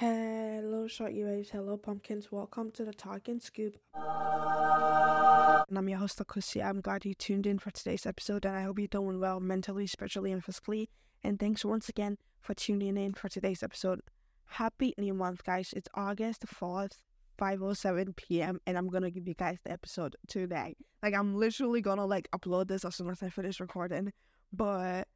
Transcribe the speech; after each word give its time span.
Hello, 0.00 0.86
shorty 0.86 1.22
waves. 1.24 1.50
Hello, 1.50 1.76
pumpkins. 1.76 2.32
Welcome 2.32 2.70
to 2.70 2.86
the 2.86 2.94
Talking 2.94 3.38
Scoop. 3.38 3.76
And 3.94 5.76
I'm 5.76 5.88
your 5.90 5.98
host, 5.98 6.18
Akosia. 6.18 6.64
I'm 6.64 6.80
glad 6.80 7.04
you 7.04 7.12
tuned 7.12 7.46
in 7.46 7.58
for 7.58 7.70
today's 7.70 8.06
episode, 8.06 8.46
and 8.46 8.56
I 8.56 8.62
hope 8.62 8.78
you're 8.78 8.88
doing 8.88 9.20
well 9.20 9.40
mentally, 9.40 9.86
spiritually, 9.86 10.32
and 10.32 10.42
physically. 10.42 10.88
And 11.22 11.38
thanks 11.38 11.66
once 11.66 11.90
again 11.90 12.16
for 12.40 12.54
tuning 12.54 12.96
in 12.96 13.12
for 13.12 13.28
today's 13.28 13.62
episode. 13.62 14.00
Happy 14.46 14.94
new 14.96 15.12
month, 15.12 15.44
guys. 15.44 15.74
It's 15.76 15.88
August 15.92 16.46
4th, 16.46 17.02
5.07 17.38 18.16
p.m., 18.16 18.58
and 18.66 18.78
I'm 18.78 18.88
gonna 18.88 19.10
give 19.10 19.28
you 19.28 19.34
guys 19.34 19.58
the 19.64 19.72
episode 19.72 20.16
today. 20.26 20.76
Like, 21.02 21.12
I'm 21.12 21.36
literally 21.36 21.82
gonna, 21.82 22.06
like, 22.06 22.26
upload 22.34 22.68
this 22.68 22.86
as 22.86 22.94
soon 22.94 23.10
as 23.10 23.22
I 23.22 23.28
finish 23.28 23.60
recording. 23.60 24.14
But 24.50 25.08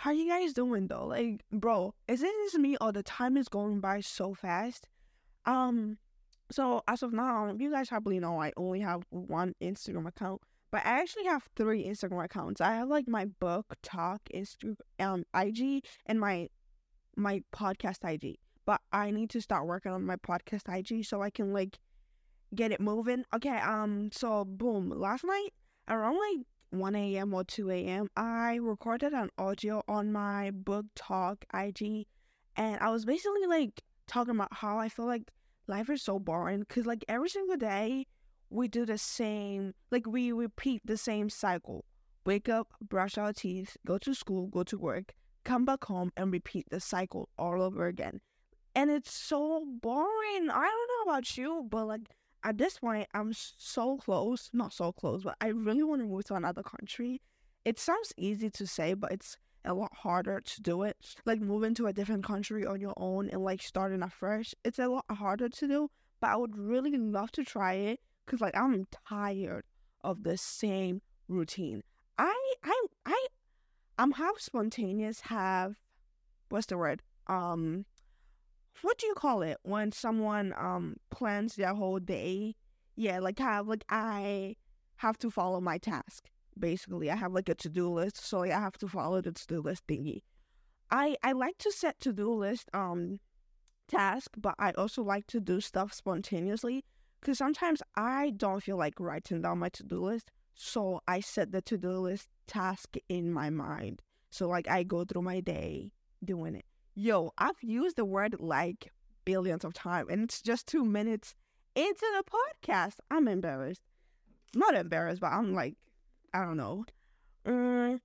how 0.00 0.12
you 0.12 0.26
guys 0.26 0.54
doing 0.54 0.86
though? 0.86 1.04
Like, 1.04 1.42
bro, 1.52 1.92
is 2.08 2.22
it 2.22 2.32
just 2.44 2.58
me 2.58 2.74
or 2.80 2.90
the 2.90 3.02
time 3.02 3.36
is 3.36 3.48
going 3.48 3.80
by 3.80 4.00
so 4.00 4.32
fast? 4.32 4.88
Um, 5.44 5.98
so 6.50 6.82
as 6.88 7.02
of 7.02 7.12
now, 7.12 7.54
you 7.58 7.70
guys 7.70 7.90
probably 7.90 8.18
know 8.18 8.40
I 8.40 8.50
only 8.56 8.80
have 8.80 9.02
one 9.10 9.54
Instagram 9.60 10.08
account, 10.08 10.40
but 10.70 10.86
I 10.86 11.00
actually 11.02 11.26
have 11.26 11.46
three 11.54 11.84
Instagram 11.84 12.24
accounts. 12.24 12.62
I 12.62 12.76
have 12.76 12.88
like 12.88 13.08
my 13.08 13.26
book 13.26 13.74
talk 13.82 14.22
Instagram 14.34 14.76
um 14.98 15.24
IG 15.34 15.84
and 16.06 16.18
my 16.18 16.48
my 17.14 17.42
podcast 17.54 18.10
IG. 18.10 18.38
But 18.64 18.80
I 18.94 19.10
need 19.10 19.28
to 19.30 19.42
start 19.42 19.66
working 19.66 19.92
on 19.92 20.06
my 20.06 20.16
podcast 20.16 20.74
IG 20.74 21.04
so 21.04 21.20
I 21.20 21.28
can 21.28 21.52
like 21.52 21.78
get 22.54 22.72
it 22.72 22.80
moving. 22.80 23.24
Okay, 23.34 23.58
um, 23.58 24.08
so 24.12 24.46
boom, 24.46 24.88
last 24.88 25.24
night 25.24 25.50
around 25.88 26.16
like 26.16 26.46
1 26.70 26.94
a.m. 26.94 27.34
or 27.34 27.44
2 27.44 27.70
a.m., 27.70 28.08
I 28.16 28.56
recorded 28.56 29.12
an 29.12 29.30
audio 29.38 29.82
on 29.88 30.12
my 30.12 30.50
book 30.50 30.86
talk 30.94 31.44
IG, 31.52 32.06
and 32.56 32.78
I 32.80 32.90
was 32.90 33.04
basically 33.04 33.46
like 33.46 33.82
talking 34.06 34.34
about 34.34 34.54
how 34.54 34.78
I 34.78 34.88
feel 34.88 35.06
like 35.06 35.30
life 35.66 35.90
is 35.90 36.02
so 36.02 36.18
boring 36.18 36.60
because 36.60 36.86
like 36.86 37.04
every 37.08 37.28
single 37.28 37.56
day 37.56 38.06
we 38.50 38.68
do 38.68 38.84
the 38.84 38.98
same, 38.98 39.74
like 39.90 40.06
we 40.06 40.32
repeat 40.32 40.82
the 40.84 40.96
same 40.96 41.30
cycle. 41.30 41.84
Wake 42.26 42.48
up, 42.48 42.68
brush 42.82 43.16
our 43.16 43.32
teeth, 43.32 43.76
go 43.86 43.96
to 43.98 44.14
school, 44.14 44.48
go 44.48 44.62
to 44.64 44.78
work, 44.78 45.14
come 45.44 45.64
back 45.64 45.84
home, 45.84 46.12
and 46.16 46.32
repeat 46.32 46.66
the 46.70 46.80
cycle 46.80 47.28
all 47.38 47.62
over 47.62 47.86
again. 47.86 48.20
And 48.74 48.90
it's 48.90 49.12
so 49.12 49.64
boring. 49.80 50.50
I 50.50 50.66
don't 50.66 51.06
know 51.06 51.12
about 51.12 51.36
you, 51.36 51.66
but 51.68 51.86
like 51.86 52.08
at 52.42 52.58
this 52.58 52.78
point, 52.78 53.08
I'm 53.14 53.32
so 53.34 53.96
close, 53.98 54.50
not 54.52 54.72
so 54.72 54.92
close, 54.92 55.22
but 55.24 55.36
I 55.40 55.48
really 55.48 55.82
want 55.82 56.00
to 56.00 56.06
move 56.06 56.24
to 56.26 56.34
another 56.34 56.62
country. 56.62 57.20
It 57.64 57.78
sounds 57.78 58.12
easy 58.16 58.50
to 58.50 58.66
say, 58.66 58.94
but 58.94 59.12
it's 59.12 59.36
a 59.64 59.74
lot 59.74 59.92
harder 59.94 60.40
to 60.40 60.62
do 60.62 60.82
it. 60.82 60.96
Like 61.26 61.40
moving 61.40 61.74
to 61.74 61.86
a 61.86 61.92
different 61.92 62.24
country 62.24 62.64
on 62.66 62.80
your 62.80 62.94
own 62.96 63.28
and 63.28 63.44
like 63.44 63.62
starting 63.62 64.02
afresh, 64.02 64.54
it's 64.64 64.78
a 64.78 64.88
lot 64.88 65.04
harder 65.10 65.48
to 65.48 65.68
do. 65.68 65.90
But 66.20 66.30
I 66.30 66.36
would 66.36 66.56
really 66.56 66.96
love 66.96 67.32
to 67.32 67.44
try 67.44 67.74
it 67.74 68.00
because 68.24 68.40
like 68.40 68.56
I'm 68.56 68.86
tired 69.08 69.64
of 70.02 70.22
the 70.22 70.36
same 70.36 71.02
routine. 71.28 71.82
I 72.18 72.54
I 72.64 72.86
I 73.06 73.26
I'm 73.98 74.12
half 74.12 74.38
spontaneous, 74.38 75.20
half 75.20 75.74
what's 76.48 76.66
the 76.66 76.78
word? 76.78 77.02
Um 77.26 77.84
what 78.82 78.98
do 78.98 79.06
you 79.06 79.14
call 79.14 79.42
it 79.42 79.58
when 79.62 79.92
someone 79.92 80.54
um 80.56 80.96
plans 81.10 81.56
their 81.56 81.74
whole 81.74 81.98
day? 81.98 82.56
Yeah, 82.96 83.20
like 83.20 83.38
have 83.38 83.68
like 83.68 83.84
I 83.88 84.56
have 84.96 85.18
to 85.18 85.30
follow 85.30 85.60
my 85.60 85.78
task. 85.78 86.28
Basically, 86.58 87.10
I 87.10 87.16
have 87.16 87.32
like 87.32 87.48
a 87.48 87.54
to 87.56 87.68
do 87.68 87.88
list, 87.88 88.18
so 88.18 88.42
I 88.42 88.48
have 88.48 88.78
to 88.78 88.88
follow 88.88 89.20
the 89.20 89.32
to 89.32 89.46
do 89.46 89.60
list 89.60 89.86
thingy. 89.86 90.22
I 90.90 91.16
I 91.22 91.32
like 91.32 91.58
to 91.58 91.72
set 91.72 92.00
to 92.00 92.12
do 92.12 92.32
list 92.32 92.68
um 92.74 93.20
task, 93.88 94.30
but 94.36 94.54
I 94.58 94.72
also 94.72 95.02
like 95.02 95.26
to 95.28 95.40
do 95.40 95.60
stuff 95.60 95.92
spontaneously 95.92 96.84
because 97.20 97.38
sometimes 97.38 97.82
I 97.96 98.30
don't 98.36 98.62
feel 98.62 98.76
like 98.76 98.98
writing 98.98 99.42
down 99.42 99.58
my 99.58 99.68
to 99.70 99.82
do 99.82 100.00
list, 100.00 100.30
so 100.54 101.00
I 101.06 101.20
set 101.20 101.52
the 101.52 101.62
to 101.62 101.78
do 101.78 101.92
list 101.92 102.28
task 102.46 102.96
in 103.08 103.32
my 103.32 103.50
mind. 103.50 104.02
So 104.30 104.48
like 104.48 104.68
I 104.68 104.82
go 104.84 105.04
through 105.04 105.22
my 105.22 105.40
day 105.40 105.92
doing 106.24 106.54
it. 106.54 106.64
Yo, 106.94 107.32
I've 107.38 107.62
used 107.62 107.96
the 107.96 108.04
word 108.04 108.36
like 108.40 108.92
billions 109.24 109.64
of 109.64 109.74
times, 109.74 110.08
and 110.10 110.24
it's 110.24 110.42
just 110.42 110.66
two 110.66 110.84
minutes 110.84 111.34
into 111.74 112.06
the 112.16 112.24
podcast. 112.24 112.94
I'm 113.10 113.28
embarrassed. 113.28 113.82
Not 114.54 114.74
embarrassed, 114.74 115.20
but 115.20 115.32
I'm 115.32 115.54
like, 115.54 115.76
I 116.34 116.44
don't 116.44 116.56
know. 116.56 116.84
Um, 117.46 118.00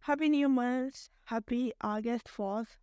happy 0.00 0.28
New 0.28 0.48
Month. 0.48 1.08
Happy 1.24 1.72
August 1.80 2.26
4th. 2.26 2.78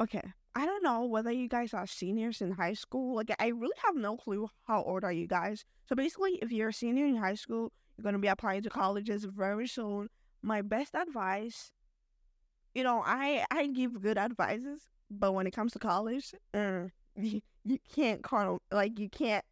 Okay. 0.00 0.32
I 0.54 0.66
don't 0.66 0.82
know 0.82 1.04
whether 1.04 1.30
you 1.30 1.48
guys 1.48 1.72
are 1.72 1.86
seniors 1.86 2.40
in 2.40 2.50
high 2.50 2.74
school. 2.74 3.14
Like, 3.14 3.30
I 3.38 3.48
really 3.48 3.76
have 3.84 3.94
no 3.94 4.16
clue 4.16 4.50
how 4.64 4.82
old 4.82 5.04
are 5.04 5.12
you 5.12 5.28
guys. 5.28 5.64
So 5.88 5.94
basically, 5.94 6.38
if 6.42 6.50
you're 6.50 6.70
a 6.70 6.72
senior 6.72 7.06
in 7.06 7.16
high 7.16 7.34
school, 7.36 7.72
you're 7.96 8.02
going 8.02 8.14
to 8.14 8.18
be 8.18 8.28
applying 8.28 8.62
to 8.62 8.70
colleges 8.70 9.24
very 9.24 9.68
soon. 9.68 10.08
My 10.42 10.62
best 10.62 10.94
advice 10.94 11.70
you 12.74 12.82
know, 12.82 13.02
I 13.04 13.44
I 13.50 13.66
give 13.68 14.00
good 14.00 14.18
advices, 14.18 14.82
but 15.10 15.32
when 15.32 15.46
it 15.46 15.52
comes 15.52 15.72
to 15.72 15.78
college, 15.78 16.34
uh, 16.54 16.84
you, 17.16 17.40
you 17.64 17.78
can't 17.94 18.22
kind 18.22 18.58
like 18.70 18.98
you 18.98 19.08
can't. 19.08 19.44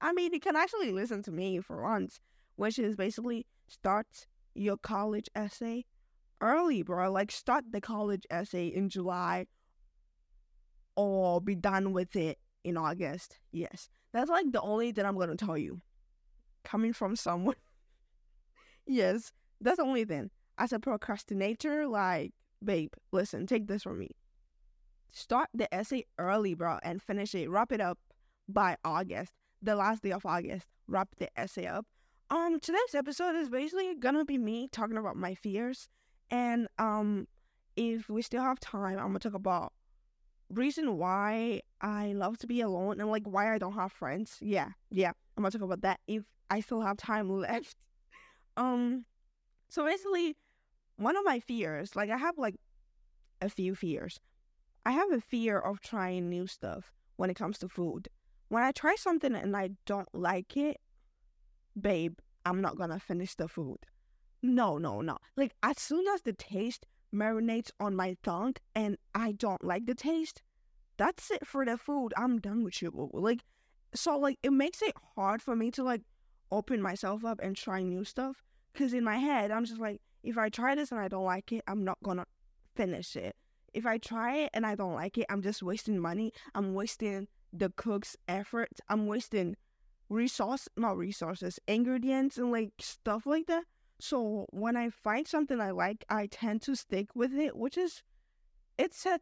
I 0.00 0.12
mean, 0.12 0.32
you 0.32 0.40
can 0.40 0.56
actually 0.56 0.92
listen 0.92 1.22
to 1.24 1.32
me 1.32 1.60
for 1.60 1.82
once, 1.82 2.20
which 2.56 2.78
is 2.78 2.94
basically 2.96 3.46
start 3.68 4.26
your 4.54 4.76
college 4.76 5.28
essay 5.34 5.84
early, 6.40 6.82
bro. 6.82 7.10
Like 7.10 7.30
start 7.32 7.64
the 7.70 7.80
college 7.80 8.26
essay 8.30 8.68
in 8.68 8.88
July, 8.88 9.46
or 10.96 11.40
be 11.40 11.54
done 11.54 11.92
with 11.92 12.14
it 12.16 12.38
in 12.64 12.76
August. 12.76 13.38
Yes, 13.52 13.88
that's 14.12 14.30
like 14.30 14.52
the 14.52 14.60
only 14.60 14.92
thing 14.92 15.04
I'm 15.04 15.18
gonna 15.18 15.36
tell 15.36 15.58
you. 15.58 15.80
Coming 16.64 16.92
from 16.92 17.16
someone, 17.16 17.56
yes, 18.86 19.32
that's 19.60 19.78
the 19.78 19.84
only 19.84 20.04
thing. 20.04 20.30
As 20.58 20.72
a 20.72 20.78
procrastinator, 20.80 21.86
like 21.86 22.32
babe, 22.64 22.92
listen, 23.12 23.46
take 23.46 23.66
this 23.66 23.82
from 23.82 23.98
me. 23.98 24.10
Start 25.10 25.48
the 25.54 25.72
essay 25.74 26.04
early, 26.18 26.54
bro, 26.54 26.78
and 26.82 27.02
finish 27.02 27.34
it. 27.34 27.48
Wrap 27.48 27.72
it 27.72 27.80
up 27.80 27.98
by 28.48 28.76
August, 28.84 29.32
the 29.62 29.74
last 29.74 30.02
day 30.02 30.12
of 30.12 30.26
August. 30.26 30.66
Wrap 30.86 31.08
the 31.18 31.28
essay 31.38 31.66
up. 31.66 31.86
Um, 32.30 32.60
today's 32.60 32.94
episode 32.94 33.36
is 33.36 33.48
basically 33.48 33.94
gonna 33.94 34.24
be 34.24 34.36
me 34.36 34.68
talking 34.70 34.98
about 34.98 35.16
my 35.16 35.34
fears, 35.34 35.88
and 36.30 36.68
um, 36.78 37.26
if 37.76 38.10
we 38.10 38.20
still 38.22 38.42
have 38.42 38.60
time, 38.60 38.98
I'm 38.98 39.06
gonna 39.06 39.18
talk 39.18 39.34
about 39.34 39.72
reason 40.50 40.96
why 40.98 41.62
I 41.80 42.12
love 42.12 42.38
to 42.38 42.46
be 42.46 42.60
alone 42.60 43.00
and 43.00 43.10
like 43.10 43.26
why 43.26 43.54
I 43.54 43.58
don't 43.58 43.74
have 43.74 43.92
friends. 43.92 44.36
Yeah, 44.40 44.70
yeah, 44.90 45.12
I'm 45.36 45.42
gonna 45.42 45.50
talk 45.50 45.62
about 45.62 45.82
that 45.82 46.00
if 46.06 46.24
I 46.50 46.60
still 46.60 46.82
have 46.82 46.96
time 46.96 47.30
left. 47.30 47.76
Um, 48.56 49.04
so 49.68 49.84
basically, 49.84 50.36
one 50.98 51.16
of 51.16 51.24
my 51.24 51.40
fears, 51.40 51.96
like 51.96 52.10
I 52.10 52.16
have 52.16 52.36
like 52.36 52.56
a 53.40 53.48
few 53.48 53.74
fears. 53.74 54.20
I 54.84 54.92
have 54.92 55.12
a 55.12 55.20
fear 55.20 55.58
of 55.58 55.80
trying 55.80 56.28
new 56.28 56.46
stuff 56.46 56.92
when 57.16 57.30
it 57.30 57.36
comes 57.36 57.58
to 57.58 57.68
food. 57.68 58.08
When 58.48 58.62
I 58.62 58.72
try 58.72 58.96
something 58.96 59.34
and 59.34 59.56
I 59.56 59.70
don't 59.86 60.08
like 60.12 60.56
it, 60.56 60.78
babe, 61.80 62.18
I'm 62.44 62.60
not 62.60 62.76
gonna 62.76 62.98
finish 62.98 63.34
the 63.34 63.48
food. 63.48 63.78
No, 64.42 64.78
no, 64.78 65.00
no. 65.00 65.18
Like 65.36 65.52
as 65.62 65.78
soon 65.78 66.06
as 66.08 66.22
the 66.22 66.32
taste 66.32 66.84
marinates 67.14 67.70
on 67.78 67.94
my 67.94 68.16
tongue 68.22 68.54
and 68.74 68.98
I 69.14 69.32
don't 69.32 69.62
like 69.62 69.86
the 69.86 69.94
taste, 69.94 70.42
that's 70.96 71.30
it 71.30 71.46
for 71.46 71.64
the 71.64 71.78
food. 71.78 72.12
I'm 72.16 72.40
done 72.40 72.64
with 72.64 72.82
you. 72.82 73.10
Like 73.12 73.44
so 73.94 74.18
like 74.18 74.38
it 74.42 74.52
makes 74.52 74.82
it 74.82 74.94
hard 75.14 75.42
for 75.42 75.54
me 75.54 75.70
to 75.72 75.84
like 75.84 76.02
open 76.50 76.82
myself 76.82 77.24
up 77.24 77.40
and 77.40 77.56
try 77.56 77.82
new 77.82 78.04
stuff. 78.04 78.42
Cause 78.74 78.92
in 78.92 79.04
my 79.04 79.18
head 79.18 79.50
I'm 79.50 79.64
just 79.64 79.80
like, 79.80 80.00
if 80.22 80.36
I 80.38 80.48
try 80.48 80.74
this 80.74 80.90
and 80.92 81.00
I 81.00 81.08
don't 81.08 81.24
like 81.24 81.52
it, 81.52 81.62
I'm 81.66 81.84
not 81.84 81.98
gonna 82.02 82.26
finish 82.74 83.16
it. 83.16 83.36
If 83.74 83.86
I 83.86 83.98
try 83.98 84.36
it 84.38 84.50
and 84.54 84.66
I 84.66 84.74
don't 84.74 84.94
like 84.94 85.18
it, 85.18 85.26
I'm 85.28 85.42
just 85.42 85.62
wasting 85.62 85.98
money. 85.98 86.32
I'm 86.54 86.74
wasting 86.74 87.28
the 87.52 87.70
cook's 87.70 88.16
effort. 88.26 88.80
I'm 88.88 89.06
wasting 89.06 89.56
resource, 90.08 90.68
not 90.76 90.96
resources, 90.96 91.58
ingredients 91.66 92.38
and 92.38 92.50
like 92.50 92.72
stuff 92.80 93.26
like 93.26 93.46
that. 93.46 93.64
So 94.00 94.46
when 94.50 94.76
I 94.76 94.90
find 94.90 95.26
something 95.26 95.60
I 95.60 95.72
like, 95.72 96.04
I 96.08 96.26
tend 96.26 96.62
to 96.62 96.76
stick 96.76 97.08
with 97.14 97.34
it, 97.34 97.56
which 97.56 97.76
is 97.76 98.02
it's 98.78 99.04
a 99.06 99.20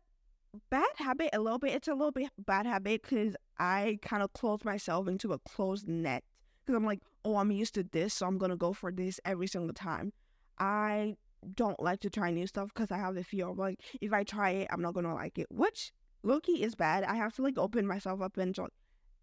bad 0.70 0.86
habit 0.96 1.30
a 1.32 1.40
little 1.40 1.58
bit. 1.58 1.74
It's 1.74 1.88
a 1.88 1.94
little 1.94 2.12
bit 2.12 2.30
bad 2.38 2.66
habit 2.66 3.02
because 3.02 3.34
I 3.58 3.98
kind 4.02 4.22
of 4.22 4.32
close 4.32 4.64
myself 4.64 5.08
into 5.08 5.32
a 5.32 5.38
closed 5.38 5.88
net 5.88 6.24
because 6.64 6.76
I'm 6.76 6.84
like, 6.84 7.00
oh, 7.24 7.36
I'm 7.36 7.50
used 7.50 7.74
to 7.74 7.84
this, 7.84 8.14
so 8.14 8.26
I'm 8.26 8.38
gonna 8.38 8.56
go 8.56 8.72
for 8.72 8.92
this 8.92 9.20
every 9.24 9.46
single 9.46 9.74
time. 9.74 10.12
I 10.58 11.16
don't 11.54 11.80
like 11.80 12.00
to 12.00 12.10
try 12.10 12.30
new 12.30 12.46
stuff 12.46 12.70
because 12.74 12.90
I 12.90 12.98
have 12.98 13.14
the 13.14 13.24
fear 13.24 13.48
of 13.48 13.58
like 13.58 13.80
if 14.00 14.12
I 14.12 14.24
try 14.24 14.50
it, 14.50 14.68
I'm 14.70 14.82
not 14.82 14.94
gonna 14.94 15.14
like 15.14 15.38
it, 15.38 15.46
which 15.50 15.92
Loki 16.22 16.62
is 16.62 16.74
bad. 16.74 17.04
I 17.04 17.14
have 17.16 17.34
to 17.36 17.42
like 17.42 17.58
open 17.58 17.86
myself 17.86 18.20
up 18.20 18.36
and 18.36 18.56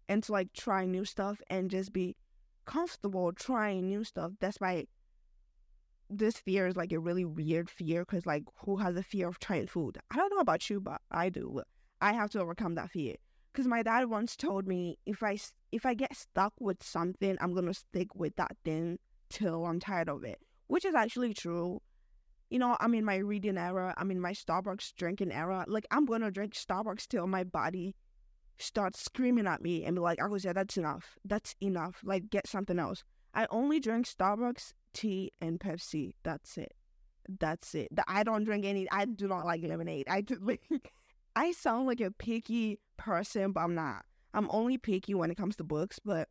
and 0.08 0.22
to 0.22 0.32
like 0.32 0.52
try 0.52 0.86
new 0.86 1.04
stuff 1.04 1.40
and 1.50 1.70
just 1.70 1.92
be 1.92 2.16
comfortable 2.66 3.32
trying 3.32 3.88
new 3.88 4.04
stuff. 4.04 4.32
That's 4.40 4.58
why 4.58 4.86
this 6.10 6.36
fear 6.36 6.66
is 6.66 6.76
like 6.76 6.92
a 6.92 6.98
really 6.98 7.24
weird 7.24 7.68
fear 7.70 8.02
because 8.02 8.26
like 8.26 8.44
who 8.64 8.76
has 8.76 8.96
a 8.96 9.02
fear 9.02 9.28
of 9.28 9.38
trying 9.38 9.66
food? 9.66 9.98
I 10.10 10.16
don't 10.16 10.30
know 10.30 10.40
about 10.40 10.68
you, 10.70 10.80
but 10.80 11.00
I 11.10 11.28
do. 11.28 11.62
I 12.00 12.12
have 12.12 12.30
to 12.30 12.40
overcome 12.40 12.74
that 12.74 12.90
fear 12.90 13.16
because 13.52 13.66
my 13.66 13.82
dad 13.82 14.06
once 14.06 14.36
told 14.36 14.66
me 14.66 14.98
if 15.06 15.22
I 15.22 15.38
if 15.72 15.86
I 15.86 15.94
get 15.94 16.16
stuck 16.16 16.52
with 16.60 16.82
something, 16.82 17.36
I'm 17.40 17.54
gonna 17.54 17.74
stick 17.74 18.14
with 18.14 18.36
that 18.36 18.56
thing 18.64 18.98
till 19.28 19.64
I'm 19.66 19.80
tired 19.80 20.08
of 20.08 20.24
it, 20.24 20.40
which 20.66 20.84
is 20.84 20.94
actually 20.94 21.34
true. 21.34 21.80
You 22.50 22.58
know, 22.58 22.76
I'm 22.80 22.94
in 22.94 23.04
my 23.04 23.16
reading 23.16 23.58
era. 23.58 23.94
I'm 23.96 24.10
in 24.10 24.20
my 24.20 24.32
Starbucks 24.32 24.94
drinking 24.96 25.32
era. 25.32 25.64
Like 25.66 25.86
I'm 25.90 26.04
gonna 26.04 26.30
drink 26.30 26.54
Starbucks 26.54 27.08
till 27.08 27.26
my 27.26 27.44
body 27.44 27.94
starts 28.58 29.02
screaming 29.02 29.46
at 29.46 29.62
me 29.62 29.84
and 29.84 29.96
be 29.96 30.00
like, 30.00 30.20
"I 30.22 30.26
was 30.26 30.42
that's 30.44 30.76
enough. 30.76 31.18
That's 31.24 31.54
enough. 31.60 32.00
Like 32.04 32.30
get 32.30 32.46
something 32.46 32.78
else." 32.78 33.02
I 33.34 33.46
only 33.50 33.80
drink 33.80 34.06
Starbucks, 34.06 34.72
tea, 34.92 35.32
and 35.40 35.58
Pepsi. 35.58 36.12
That's 36.22 36.56
it. 36.56 36.72
That's 37.40 37.74
it. 37.74 37.88
I 38.06 38.22
don't 38.22 38.44
drink 38.44 38.64
any. 38.64 38.88
I 38.90 39.06
do 39.06 39.26
not 39.26 39.46
like 39.46 39.62
lemonade. 39.62 40.06
I 40.08 40.20
do 40.20 40.38
like. 40.42 40.62
I 41.36 41.50
sound 41.50 41.88
like 41.88 42.00
a 42.00 42.12
picky 42.12 42.78
person, 42.96 43.52
but 43.52 43.62
I'm 43.62 43.74
not. 43.74 44.04
I'm 44.34 44.48
only 44.50 44.78
picky 44.78 45.14
when 45.14 45.30
it 45.30 45.36
comes 45.36 45.56
to 45.56 45.64
books, 45.64 45.98
but 46.04 46.28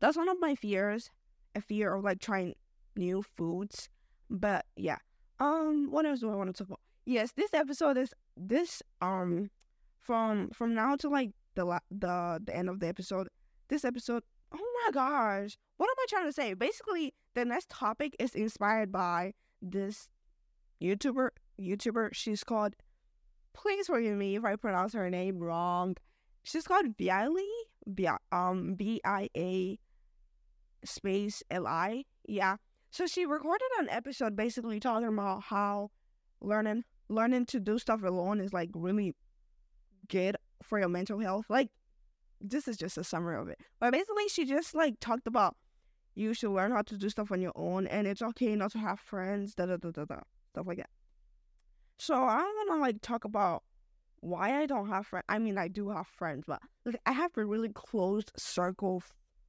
that's 0.00 0.16
one 0.16 0.28
of 0.28 0.40
my 0.40 0.54
fears. 0.54 1.10
A 1.54 1.60
fear 1.60 1.94
of 1.94 2.04
like 2.04 2.20
trying 2.20 2.54
new 2.96 3.22
foods. 3.22 3.88
But 4.28 4.66
yeah. 4.76 4.98
Um, 5.38 5.90
what 5.90 6.04
else 6.06 6.20
do 6.20 6.30
I 6.30 6.34
want 6.34 6.48
to 6.48 6.52
talk 6.52 6.68
about? 6.68 6.80
Yes, 7.06 7.32
this 7.32 7.54
episode 7.54 7.96
is 7.96 8.12
this 8.36 8.82
um 9.00 9.50
from 9.98 10.50
from 10.50 10.74
now 10.74 10.96
to 10.96 11.08
like 11.08 11.30
the 11.54 11.64
la- 11.64 11.86
the 11.90 12.40
the 12.44 12.54
end 12.54 12.68
of 12.68 12.80
the 12.80 12.88
episode. 12.88 13.28
This 13.68 13.84
episode, 13.84 14.22
oh 14.52 14.82
my 14.84 14.92
gosh, 14.92 15.56
what 15.76 15.88
am 15.88 15.94
I 15.98 16.06
trying 16.08 16.26
to 16.26 16.32
say? 16.32 16.54
Basically, 16.54 17.14
the 17.34 17.44
next 17.44 17.68
topic 17.70 18.14
is 18.18 18.34
inspired 18.34 18.92
by 18.92 19.32
this 19.62 20.08
YouTuber. 20.82 21.30
YouTuber, 21.60 22.10
she's 22.12 22.44
called. 22.44 22.74
Please 23.52 23.86
forgive 23.86 24.16
me 24.16 24.36
if 24.36 24.44
I 24.44 24.56
pronounce 24.56 24.92
her 24.94 25.10
name 25.10 25.38
wrong. 25.38 25.96
She's 26.42 26.66
called 26.66 26.96
Bialy. 26.96 27.48
B 27.94 28.08
um 28.30 28.74
B 28.74 29.00
I 29.04 29.28
A 29.36 29.78
space 30.84 31.42
L 31.50 31.66
I. 31.66 32.04
Yeah. 32.28 32.56
So 32.90 33.06
she 33.06 33.24
recorded 33.24 33.68
an 33.78 33.88
episode 33.88 34.34
basically 34.34 34.80
talking 34.80 35.08
about 35.08 35.44
how 35.44 35.90
learning 36.40 36.84
learning 37.08 37.46
to 37.46 37.60
do 37.60 37.78
stuff 37.78 38.02
alone 38.02 38.40
is 38.40 38.52
like 38.52 38.70
really 38.74 39.14
good 40.08 40.36
for 40.62 40.78
your 40.78 40.88
mental 40.88 41.18
health. 41.20 41.46
Like 41.48 41.70
this 42.40 42.66
is 42.66 42.76
just 42.76 42.98
a 42.98 43.04
summary 43.04 43.40
of 43.40 43.48
it. 43.48 43.58
But 43.78 43.92
basically 43.92 44.28
she 44.28 44.44
just 44.44 44.74
like 44.74 44.98
talked 45.00 45.26
about 45.26 45.56
you 46.14 46.34
should 46.34 46.50
learn 46.50 46.72
how 46.72 46.82
to 46.82 46.96
do 46.96 47.08
stuff 47.08 47.30
on 47.30 47.40
your 47.40 47.52
own 47.54 47.86
and 47.86 48.06
it's 48.06 48.22
okay 48.22 48.56
not 48.56 48.72
to 48.72 48.78
have 48.78 48.98
friends, 48.98 49.54
da 49.54 49.66
da 49.66 49.76
da 49.76 49.90
da 49.90 50.04
da. 50.04 50.20
Stuff 50.50 50.66
like 50.66 50.78
that. 50.78 50.90
So 51.98 52.14
I'm 52.14 52.66
gonna 52.66 52.80
like 52.80 53.00
talk 53.02 53.24
about 53.24 53.62
why 54.20 54.60
I 54.60 54.66
don't 54.66 54.88
have 54.88 55.06
friends. 55.06 55.26
I 55.28 55.38
mean 55.38 55.58
I 55.58 55.68
do 55.68 55.90
have 55.90 56.08
friends, 56.08 56.44
but 56.46 56.60
like 56.84 57.00
I 57.06 57.12
have 57.12 57.36
a 57.36 57.44
really 57.44 57.70
closed 57.72 58.32
circle 58.36 59.02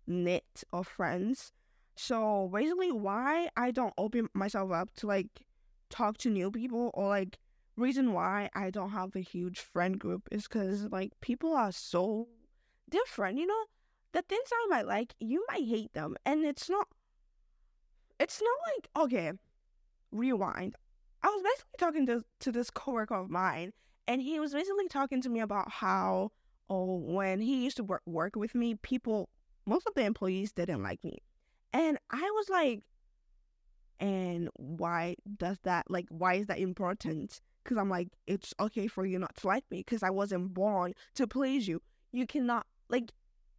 knit 0.05 0.63
of 0.71 0.87
friends. 0.87 1.51
So 1.95 2.49
basically 2.53 2.91
why 2.91 3.49
I 3.55 3.71
don't 3.71 3.93
open 3.97 4.29
myself 4.33 4.71
up 4.71 4.93
to 4.95 5.07
like 5.07 5.45
talk 5.89 6.17
to 6.19 6.29
new 6.29 6.51
people 6.51 6.91
or 6.93 7.09
like 7.09 7.37
reason 7.77 8.13
why 8.13 8.49
I 8.55 8.69
don't 8.69 8.91
have 8.91 9.15
a 9.15 9.19
huge 9.19 9.59
friend 9.59 9.99
group 9.99 10.27
is 10.31 10.43
because 10.43 10.85
like 10.91 11.11
people 11.21 11.53
are 11.53 11.71
so 11.71 12.27
different, 12.89 13.37
you 13.37 13.47
know? 13.47 13.65
the 14.13 14.21
things 14.21 14.49
I 14.51 14.67
might 14.69 14.87
like, 14.87 15.13
you 15.19 15.45
might 15.49 15.65
hate 15.65 15.93
them. 15.93 16.15
And 16.25 16.45
it's 16.45 16.69
not, 16.69 16.87
it's 18.19 18.41
not 18.41 18.57
like, 18.75 19.05
okay, 19.05 19.31
rewind. 20.11 20.75
I 21.23 21.27
was 21.27 21.43
basically 21.43 21.77
talking 21.77 22.05
to, 22.07 22.25
to 22.41 22.51
this 22.51 22.69
coworker 22.69 23.15
of 23.15 23.29
mine, 23.29 23.73
and 24.07 24.21
he 24.21 24.39
was 24.39 24.53
basically 24.53 24.87
talking 24.87 25.21
to 25.21 25.29
me 25.29 25.39
about 25.39 25.71
how, 25.71 26.31
oh, 26.69 26.97
when 26.97 27.41
he 27.41 27.63
used 27.63 27.77
to 27.77 27.83
work, 27.83 28.01
work 28.05 28.35
with 28.35 28.55
me, 28.55 28.75
people, 28.75 29.29
most 29.65 29.87
of 29.87 29.93
the 29.93 30.03
employees 30.03 30.51
didn't 30.51 30.83
like 30.83 31.03
me. 31.03 31.19
And 31.73 31.97
I 32.09 32.21
was 32.21 32.49
like, 32.49 32.81
and 33.99 34.49
why 34.57 35.15
does 35.37 35.57
that, 35.63 35.89
like, 35.89 36.07
why 36.09 36.35
is 36.35 36.47
that 36.47 36.59
important? 36.59 37.39
Because 37.63 37.77
I'm 37.77 37.89
like, 37.89 38.09
it's 38.25 38.53
okay 38.59 38.87
for 38.87 39.05
you 39.05 39.19
not 39.19 39.35
to 39.37 39.47
like 39.47 39.63
me 39.69 39.79
because 39.79 40.03
I 40.03 40.09
wasn't 40.09 40.53
born 40.53 40.93
to 41.15 41.27
please 41.27 41.67
you. 41.67 41.81
You 42.11 42.25
cannot, 42.25 42.65
like, 42.89 43.11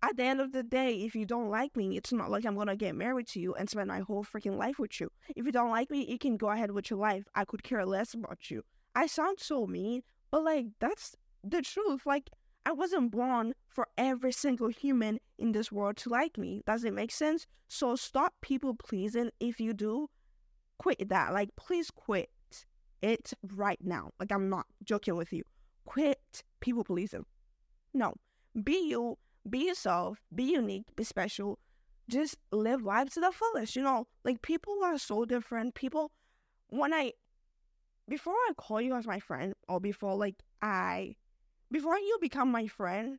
at 0.03 0.17
the 0.17 0.25
end 0.25 0.41
of 0.41 0.51
the 0.51 0.65
day, 0.65 0.95
if 1.05 1.15
you 1.15 1.25
don't 1.25 1.49
like 1.49 1.77
me, 1.77 1.97
it's 1.97 2.13
not 2.13 2.29
like 2.29 2.45
I'm 2.45 2.57
gonna 2.57 2.75
get 2.75 2.97
married 2.97 3.29
to 3.29 3.41
you 3.41 3.55
and 3.55 3.71
spend 3.71 3.87
my 3.87 4.01
whole 4.01 4.25
freaking 4.25 4.57
life 4.57 4.81
with 4.81 5.01
you. 5.01 5.11
If 5.37 5.47
you 5.47 5.53
don't 5.53 5.71
like 5.71 5.91
me, 5.91 6.05
you 6.05 6.19
can 6.19 6.37
go 6.37 6.51
ahead 6.51 6.73
with 6.73 6.91
your 6.91 6.99
life. 6.99 7.25
I 7.37 7.45
could 7.45 7.63
care 7.63 7.87
less 7.87 8.13
about 8.13 8.51
you. 8.51 8.65
I 8.97 9.07
sound 9.07 9.39
so 9.39 9.65
mean, 9.67 10.03
but 10.33 10.43
like 10.43 10.67
that's 10.81 11.15
the 11.45 11.63
truth. 11.63 12.05
Like 12.05 12.31
I 12.65 12.73
wasn't 12.73 13.11
born 13.11 13.55
for 13.69 13.89
every 13.99 14.33
single 14.33 14.69
human 14.69 15.19
in 15.39 15.53
this 15.53 15.73
world 15.73 15.97
to 15.99 16.11
like 16.11 16.39
me. 16.39 16.63
Does 16.67 16.85
it 16.85 16.95
make 16.95 17.11
sense? 17.11 17.47
So 17.69 17.97
stop 17.97 18.35
people 18.41 18.75
pleasing. 18.75 19.31
If 19.41 19.61
you 19.61 19.73
do, 19.73 20.09
quit 20.79 21.09
that. 21.09 21.33
Like 21.33 21.51
please 21.57 21.91
quit 21.91 22.31
it 23.03 23.33
right 23.57 23.81
now. 23.83 24.11
Like 24.21 24.31
I'm 24.31 24.49
not 24.49 24.67
joking 24.85 25.17
with 25.17 25.33
you. 25.33 25.43
Quit 25.85 26.45
people 26.61 26.85
pleasing. 26.85 27.25
No. 27.93 28.15
Be 28.63 28.89
you 28.89 29.17
be 29.49 29.67
yourself, 29.67 30.23
be 30.35 30.45
unique, 30.45 30.85
be 30.97 31.05
special. 31.05 31.59
Just 32.09 32.37
live 32.51 32.83
life 32.83 33.11
to 33.11 33.21
the 33.21 33.33
fullest. 33.33 33.77
You 33.77 33.83
know, 33.83 34.07
like 34.25 34.43
people 34.43 34.75
are 34.85 34.99
so 34.99 35.25
different. 35.25 35.75
People, 35.75 36.11
when 36.69 36.93
I, 36.93 37.13
before 38.09 38.35
I 38.35 38.53
call 38.57 38.81
you 38.81 38.95
as 38.95 39.07
my 39.07 39.19
friend, 39.19 39.55
or 39.69 39.81
before 39.81 40.17
like 40.17 40.37
I, 40.61 41.17
before 41.73 41.99
you 41.99 42.19
become 42.21 42.51
my 42.51 42.67
friend, 42.67 43.19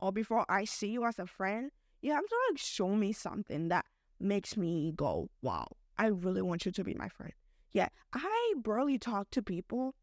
or 0.00 0.12
before 0.12 0.46
I 0.48 0.64
see 0.64 0.88
you 0.88 1.04
as 1.04 1.18
a 1.18 1.26
friend, 1.26 1.70
you 2.00 2.12
have 2.12 2.26
to 2.26 2.36
like 2.50 2.58
show 2.58 2.88
me 2.88 3.12
something 3.12 3.68
that 3.68 3.84
makes 4.20 4.56
me 4.56 4.92
go, 4.94 5.28
wow, 5.42 5.66
I 5.98 6.06
really 6.06 6.42
want 6.42 6.64
you 6.64 6.72
to 6.72 6.84
be 6.84 6.94
my 6.94 7.08
friend. 7.08 7.32
Yeah, 7.72 7.88
I 8.14 8.54
barely 8.62 8.98
talk 8.98 9.30
to 9.32 9.42
people 9.42 9.94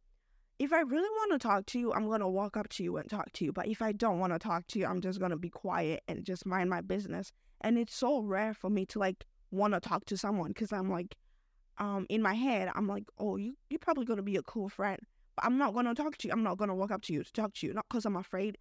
if 0.58 0.72
I 0.72 0.82
really 0.82 1.10
want 1.10 1.34
to 1.34 1.48
talk 1.48 1.66
to 1.68 1.80
you, 1.80 1.94
I'm 1.94 2.08
going 2.08 2.22
to 2.22 2.28
walk 2.28 2.56
up 2.56 2.70
to 2.70 2.84
you 2.84 2.98
and 2.98 3.10
talk 3.10 3.32
to 3.34 3.46
you. 3.46 3.52
But 3.52 3.68
if 3.68 3.82
I 3.82 3.92
don't 3.92 4.20
want 4.20 4.34
to 4.34 4.40
talk 4.40 4.68
to 4.68 4.80
you, 4.80 4.86
I'm 4.86 5.02
just 5.02 5.20
going 5.20 5.32
to 5.32 5.38
be 5.38 5.50
quiet 5.50 6.04
and 6.08 6.24
just 6.24 6.46
mind 6.46 6.70
my 6.70 6.82
business. 6.82 7.32
And 7.62 7.78
it's 7.78 7.96
so 7.96 8.22
rare 8.22 8.54
for 8.54 8.70
me 8.70 8.86
to 8.88 9.00
like 9.00 9.26
want 9.52 9.74
to 9.74 9.80
talk 9.80 10.06
to 10.06 10.18
someone 10.18 10.50
because 10.50 10.72
I'm 10.72 10.90
like, 10.90 11.16
um, 11.78 12.06
in 12.10 12.22
my 12.22 12.36
head, 12.36 12.70
I'm 12.74 12.88
like, 12.88 13.04
oh, 13.18 13.36
you, 13.36 13.56
you're 13.70 13.80
probably 13.80 14.06
going 14.06 14.18
to 14.18 14.24
be 14.24 14.38
a 14.38 14.44
cool 14.44 14.70
friend. 14.70 15.00
I'm 15.44 15.58
not 15.58 15.74
going 15.74 15.86
to 15.86 15.96
talk 15.96 16.18
to 16.18 16.28
you. 16.28 16.34
I'm 16.34 16.44
not 16.44 16.58
going 16.58 16.70
to 16.70 16.76
walk 16.76 16.92
up 16.92 17.02
to 17.04 17.14
you 17.14 17.24
to 17.24 17.34
talk 17.34 17.54
to 17.56 17.68
you. 17.68 17.74
Not 17.74 17.86
because 17.90 18.06
I'm 18.06 18.16
afraid. 18.16 18.58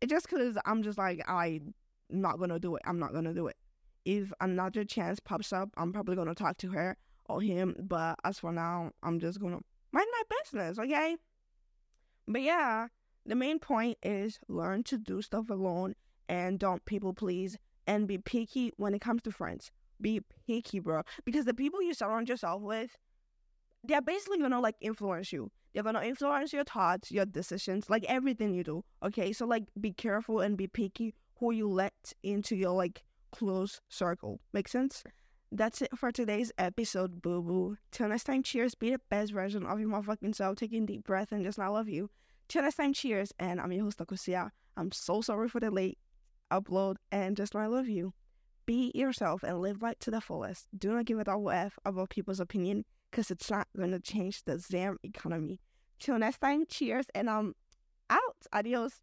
It's 0.00 0.10
just 0.10 0.28
because 0.28 0.56
I'm 0.64 0.82
just 0.82 0.98
like, 0.98 1.22
I'm 1.28 1.74
not 2.10 2.38
going 2.38 2.50
to 2.50 2.58
do 2.58 2.76
it. 2.76 2.82
I'm 2.84 2.98
not 2.98 3.12
going 3.12 3.24
to 3.24 3.34
do 3.34 3.46
it. 3.46 3.56
If 4.04 4.32
another 4.40 4.84
chance 4.84 5.18
pops 5.20 5.52
up, 5.52 5.70
I'm 5.76 5.92
probably 5.92 6.16
going 6.16 6.28
to 6.28 6.34
talk 6.34 6.58
to 6.58 6.70
her 6.70 6.96
or 7.28 7.40
him. 7.40 7.74
But 7.80 8.18
as 8.24 8.38
for 8.38 8.52
now, 8.52 8.90
I'm 9.02 9.18
just 9.18 9.40
going 9.40 9.56
to 9.56 9.64
mind 9.92 10.06
my 10.12 10.36
business, 10.42 10.78
okay? 10.78 11.16
But 12.26 12.42
yeah, 12.42 12.88
the 13.26 13.34
main 13.34 13.58
point 13.58 13.98
is 14.02 14.38
learn 14.48 14.82
to 14.84 14.98
do 14.98 15.22
stuff 15.22 15.48
alone 15.50 15.94
and 16.28 16.58
don't 16.58 16.84
people 16.84 17.14
please 17.14 17.56
and 17.86 18.08
be 18.08 18.18
picky 18.18 18.72
when 18.76 18.94
it 18.94 19.00
comes 19.00 19.22
to 19.22 19.30
friends. 19.30 19.70
Be 20.00 20.20
picky, 20.46 20.80
bro. 20.80 21.02
Because 21.24 21.44
the 21.44 21.54
people 21.54 21.82
you 21.82 21.94
surround 21.94 22.28
yourself 22.28 22.62
with, 22.62 22.96
they're 23.86 24.02
basically 24.02 24.38
gonna 24.38 24.60
like 24.60 24.76
influence 24.80 25.32
you. 25.32 25.50
They're 25.72 25.82
gonna 25.82 26.02
influence 26.02 26.52
your 26.52 26.64
thoughts, 26.64 27.10
your 27.10 27.26
decisions, 27.26 27.90
like 27.90 28.04
everything 28.08 28.54
you 28.54 28.64
do. 28.64 28.84
Okay, 29.02 29.32
so 29.32 29.46
like 29.46 29.64
be 29.80 29.92
careful 29.92 30.40
and 30.40 30.56
be 30.56 30.66
picky 30.66 31.14
who 31.38 31.52
you 31.52 31.68
let 31.68 32.12
into 32.22 32.56
your 32.56 32.72
like 32.72 33.02
close 33.32 33.80
circle. 33.88 34.40
Make 34.52 34.68
sense? 34.68 35.04
That's 35.52 35.82
it 35.82 35.96
for 35.96 36.10
today's 36.10 36.50
episode, 36.58 37.22
boo 37.22 37.42
boo. 37.42 37.76
Till 37.92 38.08
next 38.08 38.24
time, 38.24 38.42
cheers. 38.42 38.74
Be 38.74 38.90
the 38.90 39.00
best 39.10 39.32
version 39.32 39.66
of 39.66 39.78
your 39.78 39.88
motherfucking 39.88 40.34
self. 40.34 40.56
Taking 40.56 40.86
deep 40.86 41.04
breath 41.04 41.32
and 41.32 41.44
just 41.44 41.58
I 41.58 41.68
love 41.68 41.88
you. 41.88 42.10
Till 42.48 42.62
next 42.62 42.76
time, 42.76 42.92
cheers. 42.92 43.32
And 43.38 43.60
I'm 43.60 43.72
your 43.72 43.84
host, 43.84 43.98
Akusia. 43.98 44.50
I'm 44.76 44.90
so 44.90 45.20
sorry 45.20 45.48
for 45.48 45.60
the 45.60 45.70
late 45.70 45.98
upload 46.50 46.96
and 47.12 47.36
just 47.36 47.54
I 47.54 47.66
love 47.66 47.88
you. 47.88 48.14
Be 48.66 48.90
yourself 48.94 49.42
and 49.42 49.60
live 49.60 49.82
life 49.82 49.98
to 50.00 50.10
the 50.10 50.20
fullest. 50.20 50.66
Do 50.76 50.94
not 50.94 51.04
give 51.04 51.18
a 51.18 51.24
double 51.24 51.50
F 51.50 51.78
about 51.84 52.10
people's 52.10 52.40
opinion 52.40 52.84
because 53.14 53.30
it's 53.30 53.48
not 53.48 53.68
going 53.76 53.92
to 53.92 54.00
change 54.00 54.42
the 54.42 54.58
Zam 54.58 54.98
economy. 55.04 55.60
Till 56.00 56.18
next 56.18 56.38
time, 56.38 56.64
cheers. 56.68 57.06
And 57.14 57.30
I'm 57.30 57.54
out. 58.10 58.36
Adios. 58.52 59.02